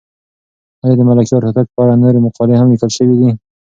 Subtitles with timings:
[0.83, 3.29] آیا د ملکیار هوتک په اړه نورې مقالې هم لیکل شوې دي؟